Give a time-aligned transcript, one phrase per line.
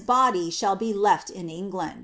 [0.05, 1.97] body shall he left in Englan